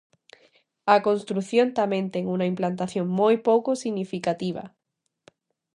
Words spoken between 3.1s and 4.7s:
moi pouco significativa.